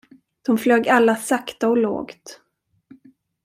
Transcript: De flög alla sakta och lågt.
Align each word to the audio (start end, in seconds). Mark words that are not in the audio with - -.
De 0.41 0.57
flög 0.57 0.87
alla 0.89 1.15
sakta 1.15 1.69
och 1.69 1.77
lågt. 1.77 2.41